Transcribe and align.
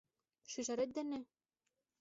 Шӱжарет 0.51 0.91
дене? 0.97 1.19